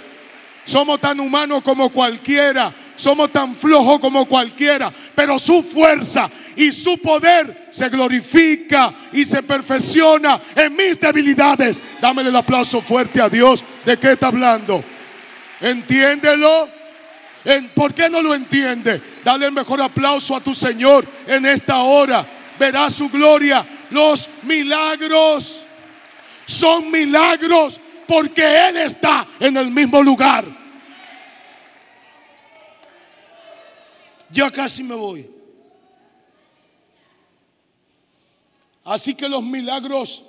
[0.66, 2.72] Somos tan humanos como cualquiera.
[2.96, 4.92] Somos tan flojos como cualquiera.
[5.14, 11.80] Pero su fuerza y su poder se glorifica y se perfecciona en mis debilidades.
[12.00, 13.64] Dámele el aplauso fuerte a Dios.
[13.84, 14.82] ¿De qué está hablando?
[15.60, 16.68] Entiéndelo.
[17.74, 19.02] ¿Por qué no lo entiende?
[19.22, 22.24] Dale el mejor aplauso a tu Señor en esta hora.
[22.58, 23.66] Verá su gloria.
[23.90, 25.62] Los milagros
[26.46, 30.63] son milagros porque Él está en el mismo lugar.
[34.34, 35.30] Ya casi me voy.
[38.84, 40.24] Así que los milagros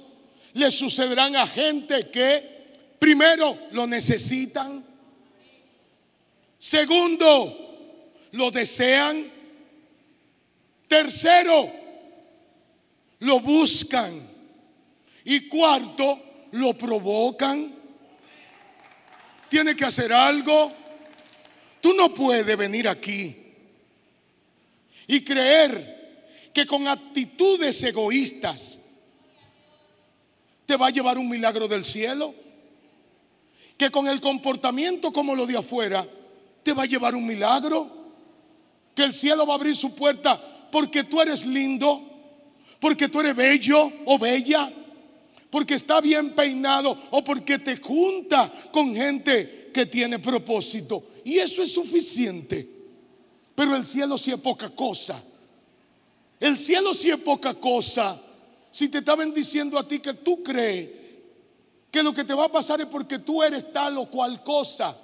[0.53, 4.85] le sucederán a gente que primero lo necesitan
[6.65, 9.31] Segundo, lo desean.
[10.87, 11.71] Tercero,
[13.19, 14.19] lo buscan.
[15.25, 17.71] Y cuarto, lo provocan.
[19.47, 20.71] Tiene que hacer algo.
[21.81, 23.44] Tú no puedes venir aquí
[25.07, 25.95] y creer
[26.53, 28.79] que con actitudes egoístas
[30.65, 32.33] te va a llevar un milagro del cielo.
[33.77, 36.07] Que con el comportamiento como lo de afuera
[36.63, 37.91] te va a llevar un milagro.
[38.95, 40.41] Que el cielo va a abrir su puerta
[40.71, 42.01] porque tú eres lindo,
[42.79, 44.71] porque tú eres bello o bella,
[45.49, 51.03] porque está bien peinado o porque te junta con gente que tiene propósito.
[51.25, 52.74] Y eso es suficiente.
[53.55, 55.23] Pero el cielo sí es poca cosa.
[56.39, 58.21] El cielo sí es poca cosa.
[58.69, 60.89] Si te estaban diciendo a ti que tú crees
[61.89, 64.97] que lo que te va a pasar es porque tú eres tal o cual cosa.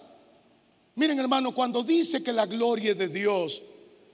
[0.95, 3.61] Miren hermano, cuando dice que la gloria es de Dios,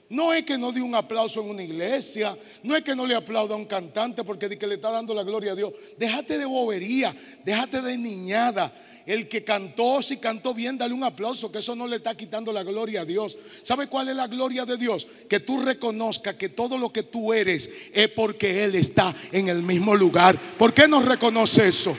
[0.10, 3.16] no es que no dé un aplauso en una iglesia, no es que no le
[3.16, 5.74] aplauda a un cantante porque que le está dando la gloria a Dios.
[5.98, 8.72] Déjate de bobería, déjate de niñada.
[9.08, 12.52] El que cantó, si cantó bien, dale un aplauso, que eso no le está quitando
[12.52, 13.38] la gloria a Dios.
[13.64, 15.08] ¿Sabe cuál es la gloria de Dios?
[15.30, 19.64] Que tú reconozcas que todo lo que tú eres es porque Él está en el
[19.64, 20.38] mismo lugar.
[20.38, 21.96] ¿Por qué no reconoce eso?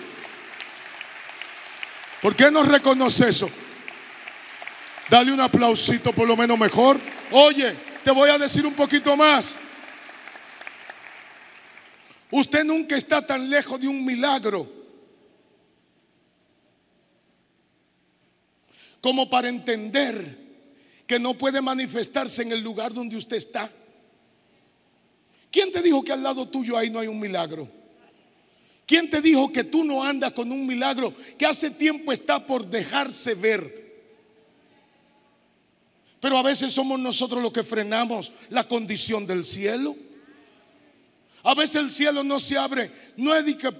[2.20, 3.48] ¿Por qué no reconoce eso?
[5.09, 7.00] Dale un aplausito por lo menos mejor.
[7.30, 9.56] Oye, te voy a decir un poquito más.
[12.30, 14.78] Usted nunca está tan lejos de un milagro
[19.01, 20.49] como para entender
[21.07, 23.70] que no puede manifestarse en el lugar donde usted está.
[25.51, 27.68] ¿Quién te dijo que al lado tuyo ahí no hay un milagro?
[28.86, 32.66] ¿Quién te dijo que tú no andas con un milagro que hace tiempo está por
[32.66, 33.88] dejarse ver?
[36.20, 39.96] Pero a veces somos nosotros los que frenamos la condición del cielo.
[41.44, 43.70] A veces el cielo no se abre, no es que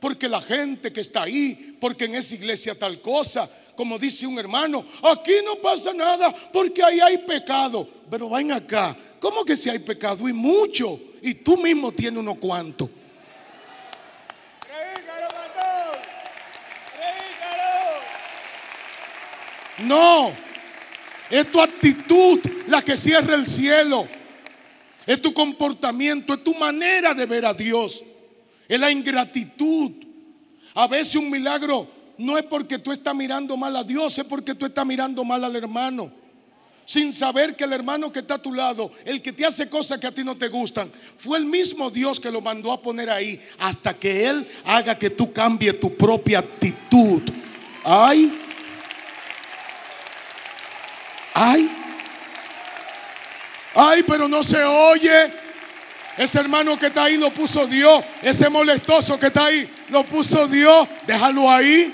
[0.00, 3.48] porque la gente que está ahí, porque en esa iglesia tal cosa,
[3.82, 7.88] como dice un hermano, aquí no pasa nada porque ahí hay pecado.
[8.08, 10.28] Pero ven acá, ¿cómo que si hay pecado?
[10.28, 12.88] Y mucho, y tú mismo tienes uno cuanto.
[19.78, 20.30] No,
[21.28, 24.06] es tu actitud la que cierra el cielo.
[25.04, 28.00] Es tu comportamiento, es tu manera de ver a Dios.
[28.68, 29.90] Es la ingratitud.
[30.72, 34.54] A veces un milagro no es porque tú estás mirando mal a Dios, es porque
[34.54, 36.12] tú estás mirando mal al hermano.
[36.84, 39.98] Sin saber que el hermano que está a tu lado, el que te hace cosas
[39.98, 43.08] que a ti no te gustan, fue el mismo Dios que lo mandó a poner
[43.08, 47.22] ahí hasta que Él haga que tú cambies tu propia actitud.
[47.84, 48.32] Ay,
[51.34, 51.70] Ay,
[53.74, 55.32] ay, pero no se oye.
[56.16, 58.04] Ese hermano que está ahí lo puso Dios.
[58.20, 60.86] Ese molestoso que está ahí lo puso Dios.
[61.06, 61.92] Déjalo ahí.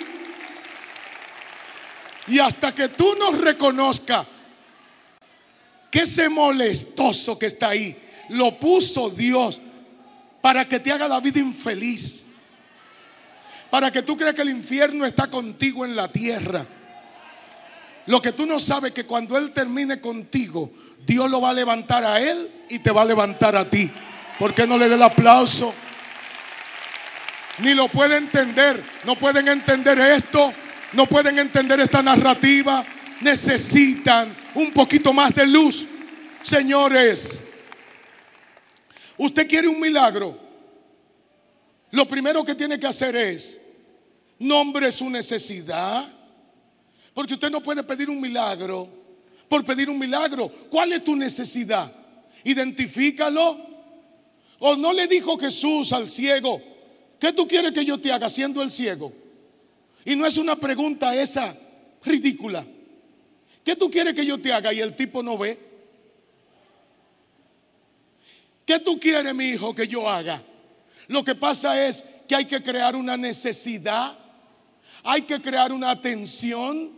[2.28, 4.26] Y hasta que tú no reconozcas
[5.90, 7.96] que ese molestoso que está ahí
[8.28, 9.60] lo puso Dios
[10.40, 12.26] para que te haga la vida infeliz.
[13.70, 16.66] Para que tú creas que el infierno está contigo en la tierra.
[18.06, 20.70] Lo que tú no sabes que cuando Él termine contigo,
[21.06, 23.90] Dios lo va a levantar a Él y te va a levantar a ti.
[24.38, 25.74] ¿Por qué no le dé el aplauso?
[27.58, 28.82] Ni lo puede entender.
[29.04, 30.52] No pueden entender esto.
[30.92, 32.84] No pueden entender esta narrativa.
[33.20, 35.86] Necesitan un poquito más de luz.
[36.42, 37.42] Señores,
[39.16, 40.38] usted quiere un milagro.
[41.90, 43.60] Lo primero que tiene que hacer es
[44.38, 46.08] nombre su necesidad.
[47.12, 48.98] Porque usted no puede pedir un milagro
[49.48, 50.48] por pedir un milagro.
[50.70, 51.90] ¿Cuál es tu necesidad?
[52.44, 53.66] Identifícalo.
[54.60, 56.60] ¿O no le dijo Jesús al ciego,
[57.18, 59.12] ¿qué tú quieres que yo te haga siendo el ciego?
[60.08, 61.54] Y no es una pregunta esa
[62.02, 62.64] ridícula.
[63.62, 64.72] ¿Qué tú quieres que yo te haga?
[64.72, 65.58] Y el tipo no ve.
[68.64, 70.42] ¿Qué tú quieres, mi hijo, que yo haga?
[71.08, 74.16] Lo que pasa es que hay que crear una necesidad,
[75.04, 76.90] hay que crear una atención.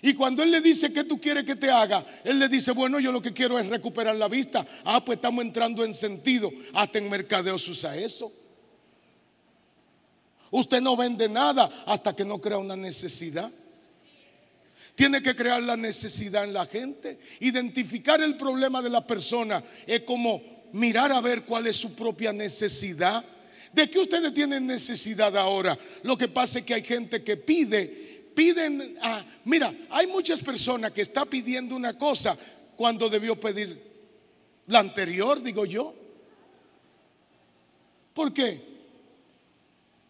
[0.00, 2.06] Y cuando él le dice, ¿qué tú quieres que te haga?
[2.22, 4.64] Él le dice, bueno, yo lo que quiero es recuperar la vista.
[4.84, 6.52] Ah, pues estamos entrando en sentido.
[6.72, 8.43] Hasta en mercadeo se usa eso.
[10.54, 13.50] Usted no vende nada hasta que no crea una necesidad.
[14.94, 17.18] Tiene que crear la necesidad en la gente.
[17.40, 20.40] Identificar el problema de la persona es como
[20.72, 23.24] mirar a ver cuál es su propia necesidad.
[23.72, 25.76] ¿De qué ustedes tienen necesidad ahora?
[26.04, 30.92] Lo que pasa es que hay gente que pide, piden, ah, mira, hay muchas personas
[30.92, 32.38] que están pidiendo una cosa
[32.76, 33.76] cuando debió pedir
[34.68, 35.92] la anterior, digo yo.
[38.14, 38.73] ¿Por qué?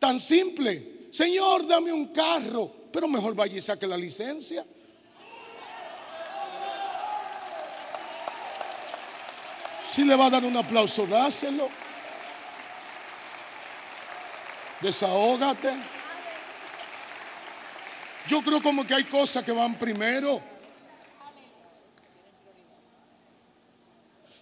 [0.04, 1.08] Tan simple.
[1.10, 4.62] Señor, dame un carro, pero mejor vaya y saque la licencia.
[9.88, 11.70] Si le va a dar un aplauso, dáselo.
[14.82, 15.72] Desahógate.
[18.28, 20.38] Yo creo como que hay cosas que van primero.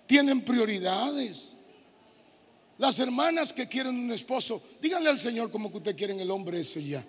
[0.09, 1.57] Tienen prioridades.
[2.83, 6.59] Las hermanas que quieren un esposo, díganle al Señor como que usted quieren el hombre
[6.59, 7.05] ese ya.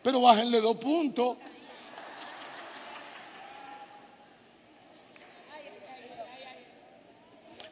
[0.00, 1.38] Pero bájenle dos puntos.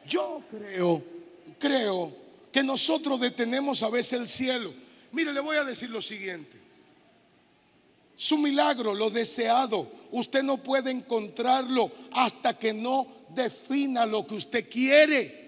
[0.05, 1.01] Yo creo,
[1.57, 2.13] creo
[2.51, 4.73] que nosotros detenemos a veces el cielo.
[5.13, 6.57] Mire, le voy a decir lo siguiente.
[8.17, 14.69] Su milagro, lo deseado, usted no puede encontrarlo hasta que no defina lo que usted
[14.69, 15.40] quiere.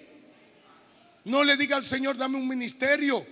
[1.26, 3.26] No le diga al Señor, dame un ministerio.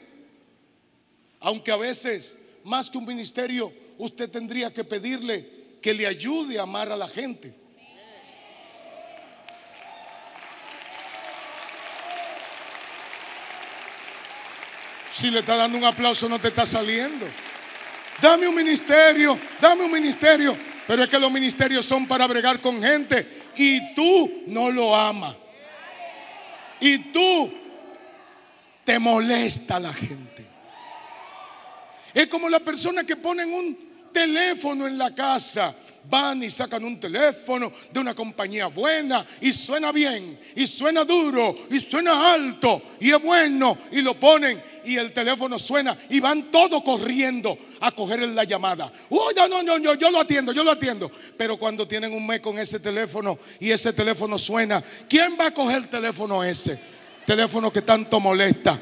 [1.42, 5.50] Aunque a veces, más que un ministerio, usted tendría que pedirle
[5.82, 7.54] que le ayude a amar a la gente.
[15.14, 17.28] Si le está dando un aplauso no te está saliendo.
[18.22, 20.56] Dame un ministerio, dame un ministerio.
[20.88, 25.36] Pero es que los ministerios son para bregar con gente y tú no lo amas.
[26.80, 27.61] Y tú
[28.84, 30.48] te molesta la gente.
[32.14, 33.78] Es como la persona que ponen un
[34.12, 35.74] teléfono en la casa
[36.10, 41.56] van y sacan un teléfono de una compañía buena y suena bien, y suena duro,
[41.70, 46.52] y suena alto, y es bueno, y lo ponen, y el teléfono suena, y van
[46.52, 48.92] todos corriendo a coger la llamada.
[49.10, 51.12] Uy, no, no, no, yo lo atiendo, yo lo atiendo.
[51.38, 55.54] Pero cuando tienen un mes con ese teléfono y ese teléfono suena, ¿quién va a
[55.54, 56.80] coger el teléfono ese?
[57.32, 58.78] Teléfono que tanto molesta.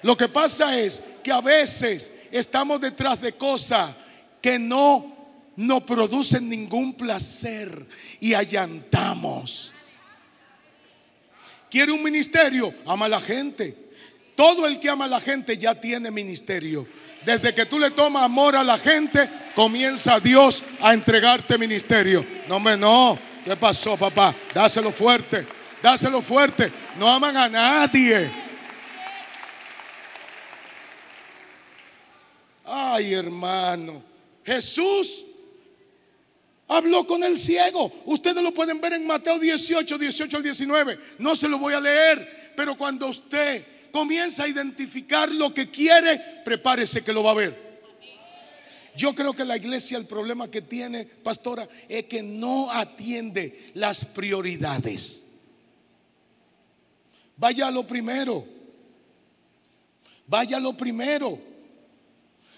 [0.00, 3.90] Lo que pasa es que a veces estamos detrás de cosas
[4.40, 5.14] que no
[5.56, 7.86] nos producen ningún placer
[8.18, 9.72] y allantamos.
[11.70, 12.72] ¿Quiere un ministerio?
[12.86, 13.76] Ama a la gente.
[14.34, 16.88] Todo el que ama a la gente ya tiene ministerio.
[17.26, 22.24] Desde que tú le tomas amor a la gente, comienza Dios a entregarte ministerio.
[22.48, 23.18] No me no.
[23.44, 24.34] ¿Qué pasó, papá?
[24.54, 25.59] Dáselo fuerte.
[25.82, 26.72] Dáselo fuerte.
[26.96, 28.30] No aman a nadie.
[32.64, 34.02] Ay, hermano.
[34.44, 35.24] Jesús
[36.68, 37.92] habló con el ciego.
[38.06, 40.98] Ustedes lo pueden ver en Mateo 18, 18 al 19.
[41.18, 46.42] No se lo voy a leer, pero cuando usted comienza a identificar lo que quiere,
[46.44, 47.70] prepárese que lo va a ver.
[48.96, 54.04] Yo creo que la iglesia el problema que tiene, pastora, es que no atiende las
[54.04, 55.24] prioridades.
[57.40, 58.44] Vaya a lo primero.
[60.26, 61.38] Vaya a lo primero.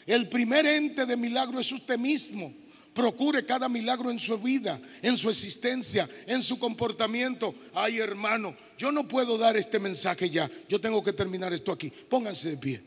[0.05, 2.53] El primer ente de milagro es usted mismo.
[2.93, 7.55] Procure cada milagro en su vida, en su existencia, en su comportamiento.
[7.73, 10.51] Ay, hermano, yo no puedo dar este mensaje ya.
[10.69, 11.89] Yo tengo que terminar esto aquí.
[11.89, 12.83] Pónganse de pie.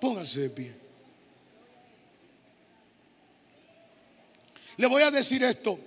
[0.00, 0.74] Pónganse de pie.
[4.78, 5.78] Le voy a decir esto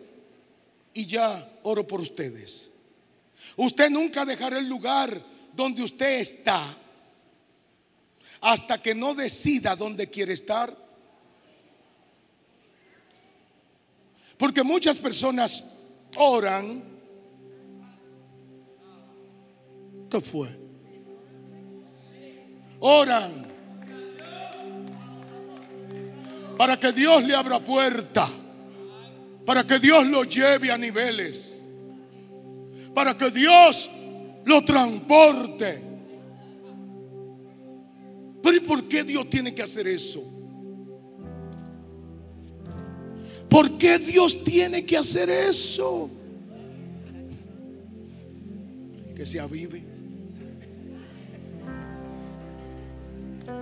[0.93, 2.70] y ya oro por ustedes.
[3.63, 5.21] Usted nunca dejará el lugar
[5.53, 6.63] donde usted está
[8.41, 10.75] hasta que no decida dónde quiere estar.
[14.35, 15.63] Porque muchas personas
[16.17, 16.83] oran.
[20.09, 20.59] ¿Qué fue?
[22.79, 23.45] Oran
[26.57, 28.29] para que Dios le abra puerta,
[29.47, 31.50] para que Dios lo lleve a niveles,
[32.93, 33.89] para que Dios
[34.45, 35.81] lo transporte.
[38.41, 40.23] Pero ¿y por qué Dios tiene que hacer eso?
[43.49, 46.09] ¿Por qué Dios tiene que hacer eso?
[49.15, 49.83] Que se avive.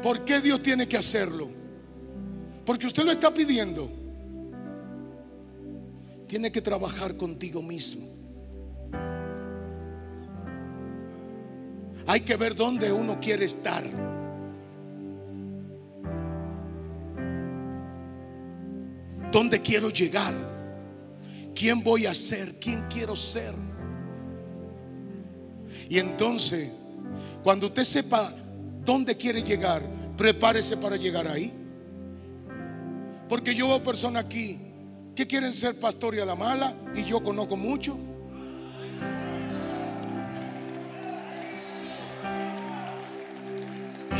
[0.01, 1.49] ¿Por qué Dios tiene que hacerlo?
[2.65, 3.91] Porque usted lo está pidiendo.
[6.27, 8.18] Tiene que trabajar contigo mismo.
[12.09, 13.83] Hay que ver dónde uno quiere estar.
[19.31, 20.33] ¿Dónde quiero llegar?
[21.53, 22.55] ¿Quién voy a ser?
[22.59, 23.53] ¿Quién quiero ser?
[25.87, 26.71] Y entonces,
[27.43, 28.33] cuando usted sepa
[28.83, 29.83] dónde quiere llegar,
[30.17, 31.53] prepárese para llegar ahí.
[33.27, 34.57] Porque yo veo personas aquí
[35.15, 38.08] que quieren ser pastor y a la mala y yo conozco mucho.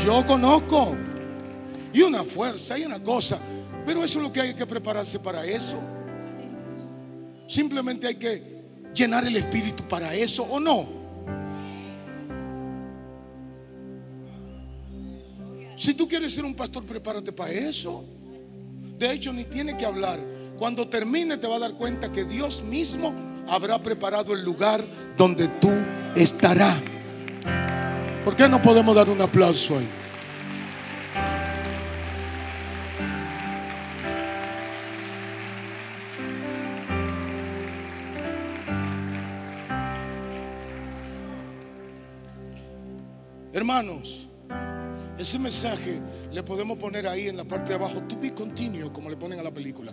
[0.04, 0.96] Yo conozco.
[1.92, 3.38] Y una fuerza y una cosa.
[3.84, 5.78] Pero eso es lo que hay que prepararse para eso.
[7.48, 8.60] Simplemente hay que
[8.94, 11.00] llenar el espíritu para eso o no.
[15.76, 18.04] Si tú quieres ser un pastor, prepárate para eso.
[18.98, 20.20] De hecho, ni tiene que hablar.
[20.58, 23.14] Cuando termine te va a dar cuenta que Dios mismo
[23.48, 24.84] habrá preparado el lugar
[25.16, 25.72] donde tú
[26.14, 26.78] estarás.
[28.24, 29.88] ¿Por qué no podemos dar un aplauso ahí?
[43.52, 44.28] Hermanos,
[45.18, 46.00] ese mensaje
[46.30, 49.40] le podemos poner ahí en la parte de abajo, to be continuo, como le ponen
[49.40, 49.92] a la película.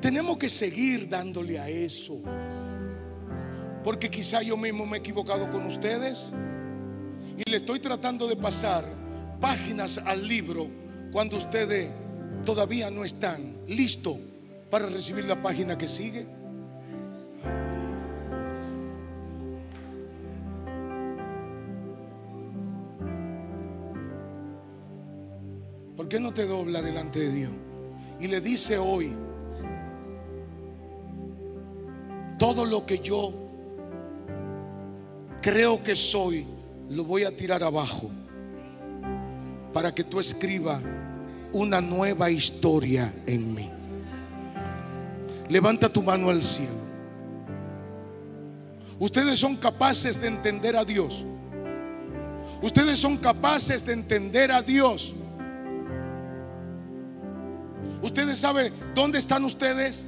[0.00, 2.20] Tenemos que seguir dándole a eso.
[3.84, 6.32] Porque quizá yo mismo me he equivocado con ustedes
[7.36, 8.84] y le estoy tratando de pasar
[9.40, 10.68] páginas al libro
[11.10, 11.90] cuando ustedes
[12.44, 14.16] todavía no están listos
[14.70, 16.26] para recibir la página que sigue.
[25.96, 27.52] ¿Por qué no te dobla delante de Dios?
[28.20, 29.14] Y le dice hoy,
[32.38, 33.41] todo lo que yo
[35.42, 36.46] creo que soy,
[36.88, 38.10] lo voy a tirar abajo
[39.72, 40.82] para que tú escribas
[41.52, 43.70] una nueva historia en mí.
[45.48, 46.80] Levanta tu mano al cielo.
[48.98, 51.24] Ustedes son capaces de entender a Dios.
[52.62, 55.14] Ustedes son capaces de entender a Dios.
[58.00, 60.06] Ustedes saben dónde están ustedes.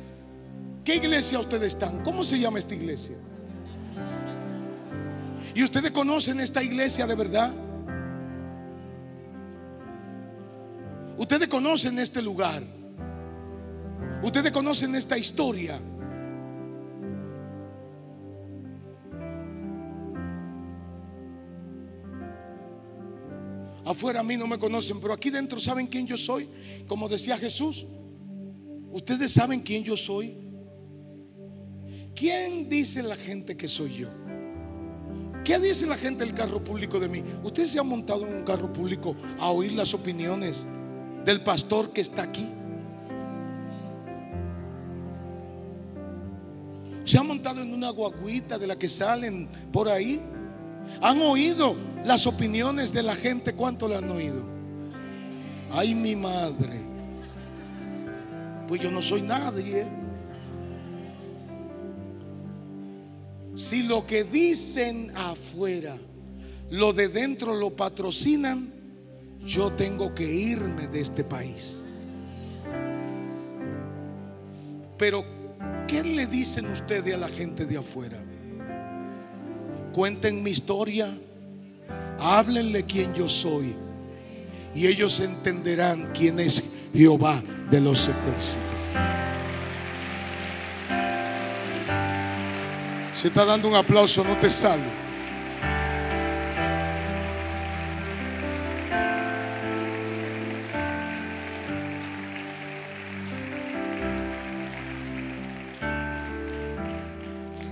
[0.85, 2.03] ¿Qué iglesia ustedes están?
[2.05, 3.17] ¿Cómo se llama esta iglesia?
[5.55, 7.53] ¿Y ustedes conocen esta iglesia de verdad?
[11.17, 12.63] Ustedes conocen este lugar.
[14.23, 15.79] Ustedes conocen esta historia.
[23.85, 26.49] Afuera a mí no me conocen, pero aquí dentro saben quién yo soy.
[26.89, 27.87] Como decía Jesús,
[28.91, 30.37] ustedes saben quién yo soy.
[32.15, 34.24] ¿Quién dice la gente que soy yo?
[35.45, 37.23] ¿Qué dice la gente del carro público de mí?
[37.43, 40.67] Ustedes se han montado en un carro público a oír las opiniones
[41.25, 42.49] del pastor que está aquí.
[47.05, 50.21] Se han montado en una guaguita de la que salen por ahí
[51.01, 53.55] ¿Han oído las opiniones de la gente?
[53.55, 54.45] ¿Cuánto le han oído?
[55.71, 56.81] Ay, mi madre.
[58.69, 59.87] Pues yo no soy nadie.
[63.55, 65.97] Si lo que dicen afuera,
[66.71, 68.73] lo de dentro lo patrocinan,
[69.45, 71.83] yo tengo que irme de este país.
[74.99, 75.25] Pero,
[75.87, 78.23] ¿qué le dicen ustedes a la gente de afuera?
[79.93, 81.17] Cuenten mi historia,
[82.19, 83.75] háblenle quién yo soy
[84.75, 87.41] y ellos entenderán quién es Jehová
[87.71, 88.59] de los ejércitos.
[93.15, 94.83] Se está dando un aplauso, no te sale.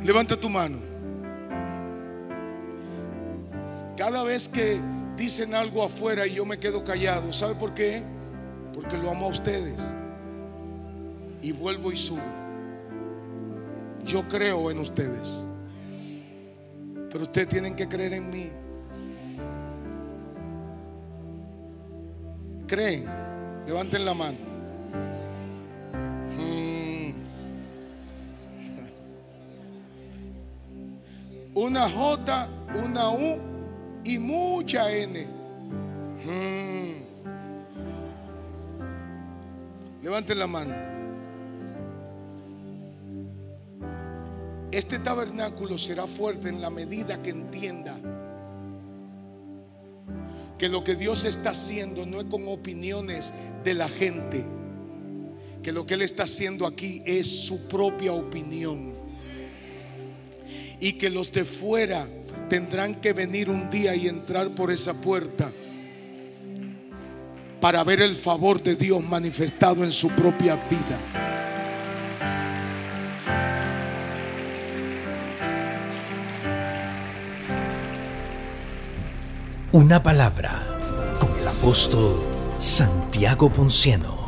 [0.04, 0.78] Levanta tu mano.
[3.96, 4.80] Cada vez que
[5.16, 8.02] dicen algo afuera y yo me quedo callado, ¿sabe por qué?
[8.72, 9.80] Porque lo amo a ustedes.
[11.40, 12.41] Y vuelvo y subo.
[14.04, 15.44] Yo creo en ustedes.
[17.10, 18.50] Pero ustedes tienen que creer en mí.
[22.66, 23.04] ¿Creen?
[23.66, 24.38] Levanten la mano.
[31.54, 32.48] una J,
[32.82, 33.38] una U
[34.04, 35.26] y mucha N.
[36.24, 37.02] Hmm.
[40.02, 40.91] Levanten la mano.
[44.72, 47.94] Este tabernáculo será fuerte en la medida que entienda
[50.56, 54.46] que lo que Dios está haciendo no es con opiniones de la gente,
[55.62, 58.94] que lo que Él está haciendo aquí es su propia opinión
[60.80, 62.08] y que los de fuera
[62.48, 65.52] tendrán que venir un día y entrar por esa puerta
[67.60, 71.21] para ver el favor de Dios manifestado en su propia vida.
[79.72, 80.66] Una palabra
[81.18, 82.20] con el apóstol
[82.58, 84.21] Santiago Ponciano.